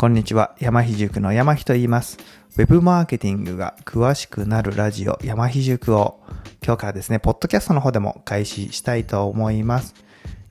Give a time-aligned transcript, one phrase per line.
[0.00, 0.56] こんにちは。
[0.58, 2.16] 山ひ塾の山ひと言います。
[2.56, 6.22] ウェブマーケティングが詳しくなるラジオ山ひ塾を
[6.64, 9.94] 今日からですね、ポッドキャストの方でも開始したいと思います。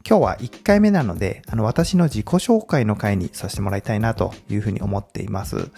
[0.07, 5.71] 今日は1回目なので、あの私の自己紹介の回にさせてもらいたいなというふうに思っています。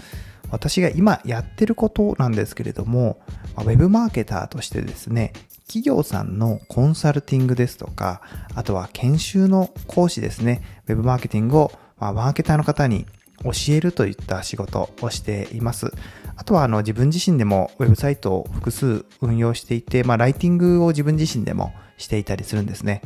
[0.49, 3.21] 私が今やってることなんですけれども、
[3.55, 5.31] ウェブマーケターとしてですね、
[5.67, 8.21] 企業さんのコンサルティングですとか、
[8.53, 13.06] あとは研修の講師ですね、ウェブマーケティングを、まあ、マーケターの方に
[13.43, 15.91] 教えるといった仕事をしています。
[16.36, 23.01] あとはあの自分自身でもウェブサイトを複数運用していて、まあ、ライティングを自分自身でもしていたりするんですね。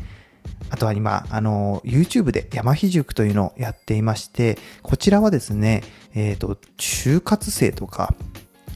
[0.70, 8.16] あとは今、あの、YouTube で山ひ塾というのをやっていまして、こちらはですね、えっ、と、就活生とか、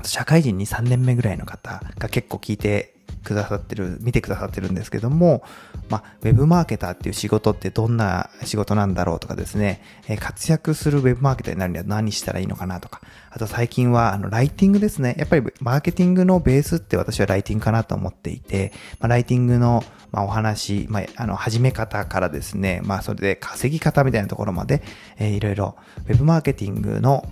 [0.03, 5.43] 社会人に3年目ぐらいの方が結構聞いてくださってる、見てくださってるんですけども、
[5.89, 15.15] まあ、ウェブマーケターっていう仕事ってどんな仕事なんだろうとかですね、え活躍するウェブマーケターになるには何したらいいのかなとか、あと最近は、あの、ライティングですね。
[15.17, 24.81] やっぱりマーケティングのベースって私はライティングかなと思っていて、まあ、ライティングの、ま、お話、まあ、あの、始め方からですね、まあ、それで稼ぎ方みたいなところまで、
[25.17, 25.75] えーいろいろ、
[26.07, 27.23] ウェブマーケティングの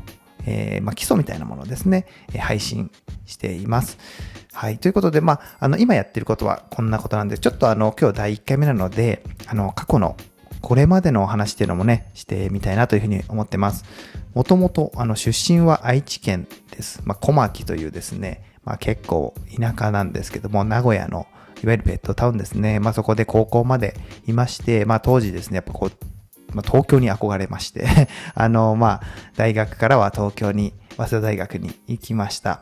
[0.47, 2.07] えーまあ、基礎みたいなものをですね、
[2.39, 2.89] 配信
[3.25, 3.97] しています。
[4.53, 4.79] はい。
[4.79, 10.15] ということで、まあ、あの、今やってることはこんなことなんで、ちょっとあの、今日第1回目なので、あの、過去の、
[10.61, 13.83] これまでのお話っていうのもね、してみたいなというふうに思ってます。
[14.33, 17.01] もともと、あの、出身は愛知県です。
[17.03, 21.27] まあ、小牧というですね、まあ、結構田舎なんですけども、名古屋の、
[21.61, 22.79] いわゆるベッドタウンですね。
[22.79, 23.95] まあ、そこで高校まで
[24.27, 26.06] いまして、まあ、当時ですね、やっぱこう、
[26.57, 27.85] まあ、東京に憧れまして、
[28.35, 29.01] あの、まあ、
[29.35, 32.61] 大学からは東京に、早稲田大学に行きました。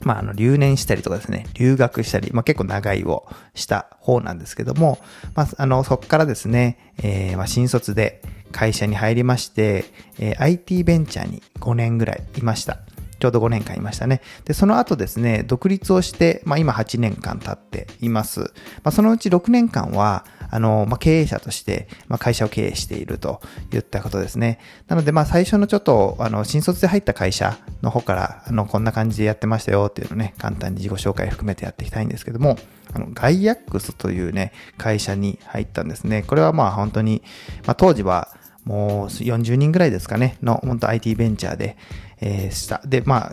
[0.00, 4.98] まあ、あの、留年したりとかですね、留学したり、まあ、結構長いをした方なんですけども、
[5.34, 8.20] まあ、あの、そこからですね、えー、まあ、新卒で
[8.52, 9.84] 会社に入りまして、
[10.18, 12.78] えー IT ベンチャーに5年ぐらいいました。
[13.22, 14.20] ちょうど5年間いましたね。
[14.46, 18.40] で、その後ですね、独立をして、まあ今8年間経っています。
[18.40, 23.40] まあそのうち6年間は、あの、まあ経営者として、まあ会社を経営していると
[23.72, 24.58] いったことですね。
[24.88, 32.58] なので、まあ最初のちょっと、あの、新卒で入った会社の方から、あの、こんな感じでやってましたよっていうのをね、簡単に自己紹介含めてやっていきたいんですけども、
[32.92, 36.24] あの、ガイアックスというね、会社に入ったんですね。
[36.24, 37.22] これはまあ本当に、
[37.66, 41.76] まあ当時は、もう40人ぐらいですかね、の本当 IT ベンチャーで、
[42.20, 42.80] えーした。
[42.84, 43.32] で、ま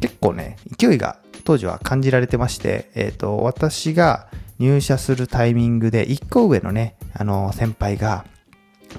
[0.00, 8.24] 結構ね、勢いが当時は感じられてまして、えっ、と、私が入社するタイミングで、1個上のね、あの、先輩が、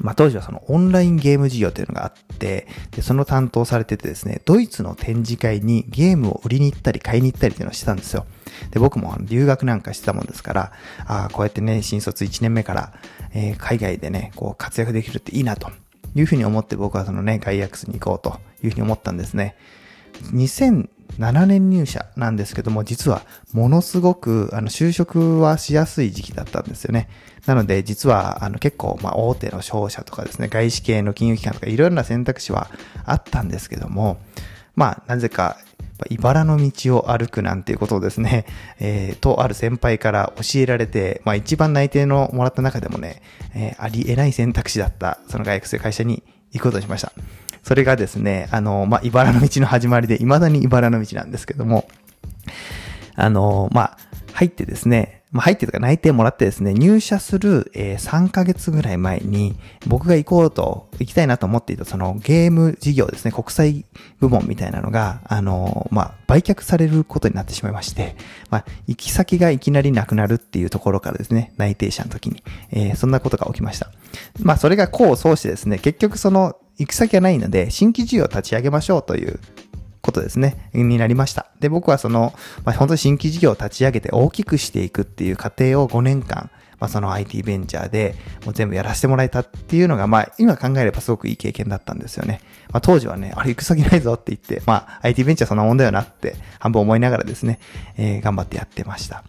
[0.01, 8.25] まあ、当時はそのオンラインゲーム事業というのがあって、で、その担当されててですね、ドイツの展示会にゲームを売りに行ったり買いに行ったりっていうのをしてたんですよ。
[8.71, 10.71] で、僕も留学なんかしてたもんですから、
[11.05, 12.93] ああ、こうやってね、新卒1年目から、
[13.33, 15.71] えー海外でね、こう活躍できるっていいなと
[16.15, 19.55] いうふうに思って僕はそのね、ガイアックスに行こうというふうに思ったんですね。
[21.19, 23.21] 7年入社なんですけども、実は
[23.53, 27.09] ものすごくあの就職はしやすい時期だったんですよね。
[27.45, 32.69] なので実はあの結構まあ大手の商社とかですね、外資系の金融機関とかいろいろな選択肢は
[33.05, 34.17] あったんですけども、
[34.75, 35.57] まあなぜか
[36.09, 38.45] 茨の道を歩くなんていうことをですね、
[38.79, 43.21] えー、とある先輩から教えられて、まあ一番内定のもらった中でもね、
[43.53, 47.13] えーありえない選択肢だった、その外学生会社に行くことにしました。
[47.65, 51.87] それがですね、あの、まあ、茨の道の始まりで、未だに茨の道なんですけども、
[53.15, 53.97] あの、まあ、
[54.33, 59.55] 入ってですね、まあ、入ってとか内定もらってですね、入社する、えー3ヶ月ぐらい前に、
[59.87, 63.83] 僕が行こうと、行きたいなと思っていた、そのゲーム事業ですね、国際
[64.19, 68.15] 部門みたいなのが、あの、まあ、売却されることになってしまいまして、
[68.51, 73.89] まあ、行き先がいきなりなくなるっていうところからですね、内定者の時に、えーそんなことが起きました。
[74.43, 79.39] まあ、それが功を奏してですね、結局その、行く先がないので、新規事業を立ち上げましょうという
[80.01, 81.47] ことですね、になりました。
[81.59, 92.41] で、僕はその、まあ、本当に新規事業を立ち上げて大きくしていくっていう過程を5年間、まあ、その IT ベンチャーでもう全部やらせてもらえたっていうのが、まあ、今考えればすごくいい経験だったんですよね。
[92.71, 97.59] まあ、当時はね、あれ行く先ないぞって言って、まあ、IT ベンチャーそんなもんだよなって半分思いながらですね、
[97.97, 99.23] えー頑張ってやってました。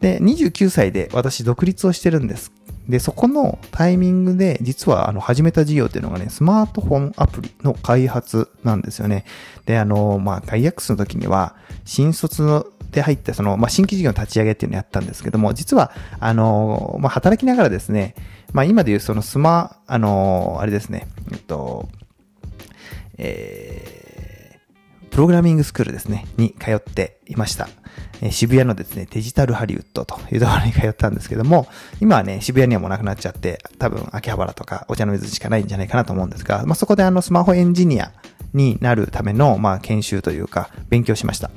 [0.00, 2.52] で、29歳で私独立をしてるんです。
[2.90, 9.24] で、そこのタイミングで、実はあの始めた事業っていうのがね、スマートフォンアプリの開発なんですよね。
[9.66, 11.54] で、あの、まあ、ガイアックスの時には、
[11.84, 18.14] 新卒ので入ったその、まあ、新規事業の立ち上げっていうのをやったんですけども、実は、あの、まあ、働きながらですね、
[18.52, 21.88] まあ、今でいうそのスマ、あの、あれですね、えっと、
[23.16, 24.09] えー
[25.20, 27.68] プログラミングスクールですね、に通っていました。
[28.22, 31.68] え渋谷のですね、デジタルハリウッドというところに通ったんですけども、
[32.00, 38.14] 今はね、渋谷にはもうなくなっちゃって、多分秋葉原とかお茶の水しかないんじゃないかなと思うんですが、まあ、そこであのスマホエンジニア
[38.54, 41.50] になるための、まあ、研修というか、勉強しました。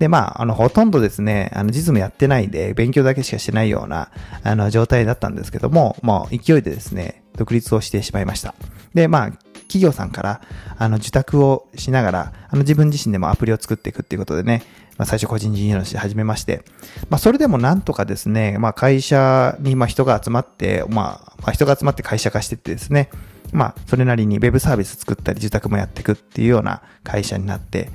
[0.00, 4.10] で、まあ、あの、ほとんどですね、あの、実務やってないで、勉強だけしかしてないような、
[4.42, 8.56] あの、状態だったんですけども、もう、勢いでですね、独立をしてしまいました。
[8.94, 9.32] で、まあ、
[9.68, 10.40] 企業さんから、
[10.78, 14.62] あの、受託をしながら、あの、自分自身でもアプリを作っていくっていうことでね、
[14.98, 16.64] まあ、最初個人事業主始めまして、
[17.10, 23.10] まあ、それでもなんとかですね、まあ、会社に、まあ、人が集まって、まあ、人が集まって会社化してってですね、
[23.52, 27.90] まあ、それなりにウェブサービス作ったり、受託もやっていくっていうような会社になって、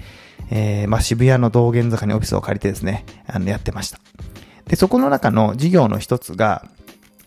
[0.51, 3.99] えー、まあ、渋谷の道玄坂にオフィスを借りてですね、あの、やってました。
[4.67, 6.65] で、そこの中の事業の一つが、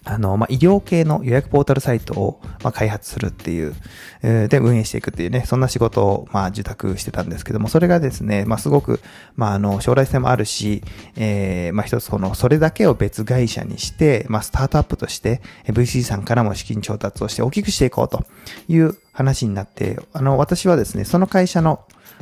[0.04, 3.74] あの、まあ、医療系の予約ポータルサイトを、まあ、開発するっていう、
[4.22, 9.00] で、運営していくっていうね、そんな仕事を、まあ、受託してたんですけども、それがですね、まあ、すごく、
[9.36, 10.82] まあ、あの、将来性もあるし、
[11.16, 18.24] えー、まあ、一つその、それだけを別会社にして、まあ、スタートアップとして、VC さんからも資金調達をして大きくしていこうと
[18.68, 21.80] いう話になって、あの、私はですね、その会社の、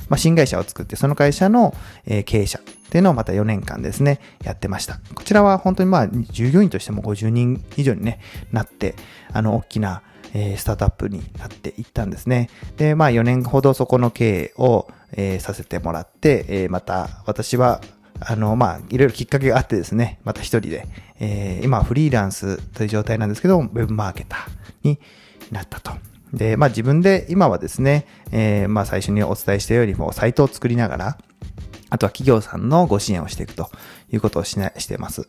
[0.08, 1.74] まあ、新会社を作って、その会社の、
[2.06, 2.60] えー、経営者
[2.92, 5.00] っていうのをまた4年間ですね、やってました。
[5.14, 8.20] こちらは本当にまあ、従業員としても50人以上にね、
[8.52, 8.96] なって、
[9.32, 10.02] あの、大きな、
[10.34, 12.50] えー、スタートアップになっていったんですね。
[12.76, 17.80] で、まあ4年ほどそこの経営を、えー、させてもらって、えー、また私は
[18.20, 20.86] あの、まあ、いろいろきっかけがあってですね、また一人で、
[21.18, 25.00] えー、今はフリーランスという状態なんですけど、ウェブマーケターに
[25.50, 25.92] なったと。
[26.34, 31.18] で、まあ自分で今はですね、えー、まあ最初にお伝えしたよりもうサイトを作りながら、
[31.92, 33.70] あとは企業さんのご支援をしていくと
[34.10, 35.28] いうことをしない、しています。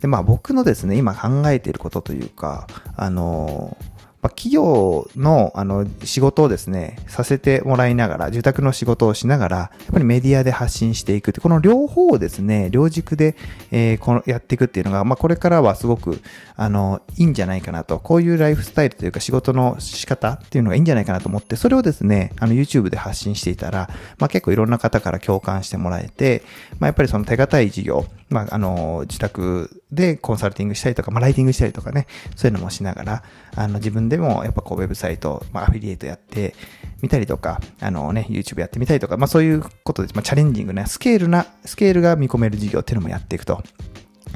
[0.00, 2.66] で、まあ僕のですね、今考えていることというか、
[2.96, 13.36] あのーまあ、企業のあの仕事をですね、させてもらいながら、住宅の仕事をしながら、やっぱりメディアで発信していくって、この両方をですね、両軸で、
[13.70, 16.20] えー、このやっていくっていうのが、まあ、これからはすごく、
[16.56, 23.88] あの、いいんじゃないかなと、こういうライフスタイルというか仕事の仕方っていうのがいいんじゃないかなと思って、それをですね、あの YouTube で発信していたら、
[24.18, 26.42] まあ、結構いろんな方から共感してもらえて、
[26.80, 33.22] まあ、やっぱりその手堅い事業、まあ、あの、自宅でコンサルティングしたりとか、まあ、ライティングしたりとかね、そういうのもしながら、
[33.54, 36.54] あの、自分でもやっぱこう、ウェブサイト、まあ、アフィリエイトやって
[37.00, 43.62] みたりとか、あのね、YouTube やってみたりとか、まあ、そういうことで、まあ、チャレンジングな、スケールな、スケールが見込める事業っていうのもやっていくと。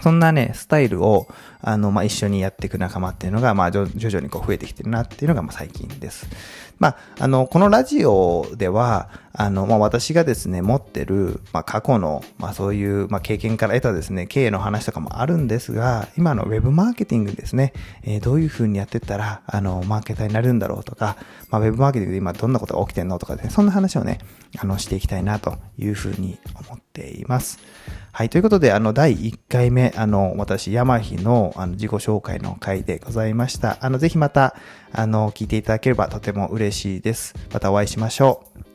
[0.03, 1.29] そんなね、スタイルを、
[1.61, 6.27] あの、まあ、一緒にやっていく仲間っていうのが、まあ、徐々にこう増えてきてるなっていうのが、まあ、最近です。
[6.81, 17.73] まあ、あの、このラジオでは、あの、まあ、私がですね、持ってる、まあ、過去の、まあ、そういう、まあ、経験から得たですね、経営の話とかもあるんですが、今のウェブマーケティングですね、
[18.03, 21.17] えー、どういう風にやってったら、あの、マーケターになるんだろうとか、
[21.49, 24.19] まあ、ウェブマーケティングで今どんなことが起きてんのとかですね、そんな話をね、
[24.59, 27.61] あの、していきたいなという風に思っています。
[28.15, 28.29] はい。
[28.29, 33.79] ということで、あの、第1回目、あの、私、ヤマヒの、あの、自己紹介の回でございました。
[33.81, 34.55] あの、ぜひまた、
[34.93, 37.35] あの、聞いていただければとても嬉しいです。
[37.55, 38.72] またお会いしましょう。